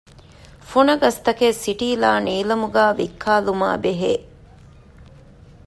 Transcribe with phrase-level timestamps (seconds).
[0.69, 4.13] ފުނަގަސްތަކެއް ސިޓީލާ ނީލަމުގައި ވިއްކާލުމާއިބެހޭ